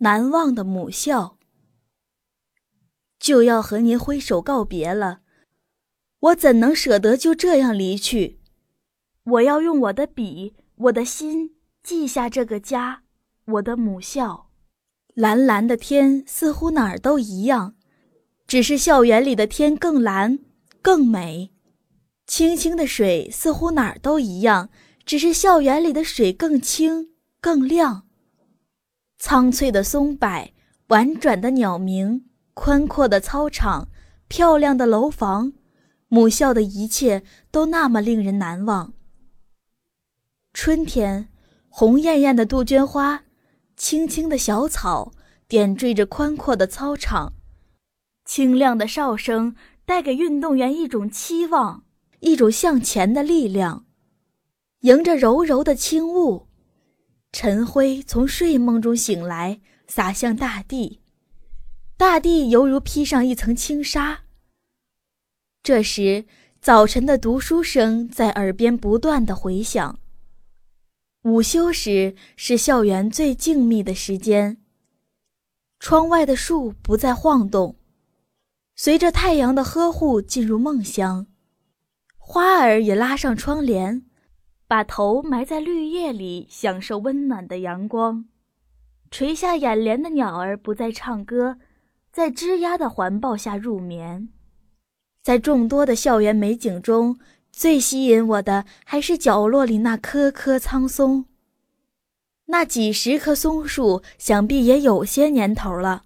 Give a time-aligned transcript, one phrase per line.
[0.00, 1.38] 难忘的母校。
[3.18, 5.20] 就要和您挥手告别了，
[6.20, 8.40] 我怎能舍得就这样离去？
[9.24, 13.02] 我要用我的笔，我的心记下这个家，
[13.44, 14.50] 我的母校。
[15.14, 17.74] 蓝蓝的天似乎哪儿都一样，
[18.46, 20.38] 只是校园里的天更蓝
[20.80, 21.50] 更美；
[22.26, 24.70] 清清的水似乎哪儿都一样，
[25.04, 27.10] 只是校园里的水更清
[27.40, 28.06] 更亮。
[29.22, 30.50] 苍翠的松柏，
[30.88, 32.24] 婉转的鸟鸣。
[32.54, 33.88] 宽阔的操场，
[34.28, 35.52] 漂亮的楼房，
[36.08, 38.94] 母校的一切都那么令人难忘。
[40.54, 41.28] 春天，
[41.68, 43.24] 红艳艳的杜鹃花，
[43.76, 45.12] 青青的小草，
[45.46, 47.34] 点缀着宽阔的操场。
[48.24, 51.84] 清亮的哨声带给运动员一种期望，
[52.20, 53.84] 一种向前的力量。
[54.80, 56.48] 迎着柔柔的轻雾，
[57.32, 61.00] 晨辉从睡梦中醒来，洒向大地。
[61.96, 64.22] 大地犹如披上一层轻纱。
[65.62, 66.24] 这时，
[66.60, 69.98] 早晨的读书声在耳边不断的回响。
[71.22, 74.56] 午休时是校园最静谧的时间。
[75.78, 77.76] 窗外的树不再晃动，
[78.74, 81.26] 随着太阳的呵护进入梦乡。
[82.16, 84.06] 花儿也拉上窗帘，
[84.70, 88.26] 把头埋在绿叶里，享受温暖的阳光。
[89.10, 91.58] 垂下眼帘的鸟儿不再唱歌。
[92.12, 94.28] 在枝桠的环抱下入眠，
[95.24, 97.18] 在众多的校园美景中，
[97.50, 101.24] 最吸引我的还是角落里那棵棵苍松。
[102.46, 106.04] 那几十棵松树，想必也有些年头了。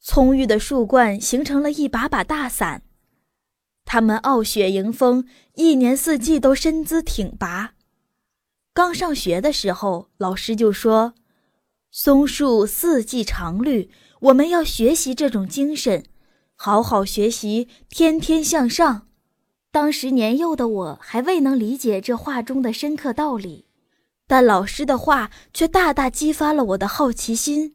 [0.00, 2.82] 葱郁的树冠形成了一把把大伞，
[3.92, 7.72] 他们傲雪迎风，一年四季都身姿挺拔。
[8.72, 11.14] 刚上学的时候，老师就说
[11.90, 13.90] ：“松树四季常绿。”
[14.30, 16.04] 我们要学习这种精神，
[16.54, 19.08] 好好学习，天天向上。
[19.72, 23.66] 当时年幼的我还未能理解这话中的深刻道理，
[24.28, 27.74] 但老师的话却大大激发了我的好奇心。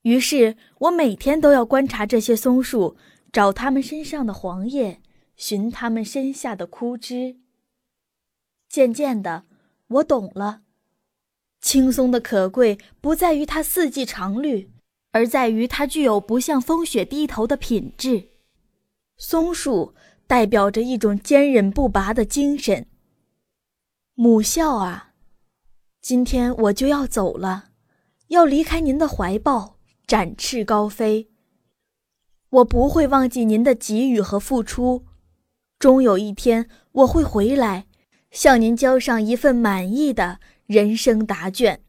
[0.00, 2.96] 于是我每天都要观察这些松树，
[3.34, 5.02] 找他们身上的黄叶，
[5.34, 7.40] 寻他们身下的枯枝。
[8.68, 9.44] 渐渐的，
[9.88, 10.62] 我懂了，
[11.60, 14.70] 青松的可贵不在于它四季常绿。
[15.10, 18.30] 而在于它具有不向风雪低头的品质。
[19.16, 19.94] 松树
[20.28, 22.86] 代表着一种坚韧不拔的精神。
[24.14, 25.14] 母校啊，
[26.00, 27.70] 今天我就要走了，
[28.28, 31.33] 要离开您的怀抱，展翅高飞。
[32.54, 35.04] 我不会忘记您的给予和付出，
[35.76, 37.86] 终有一天我会回来，
[38.30, 41.80] 向您交上一份满意的人生答卷。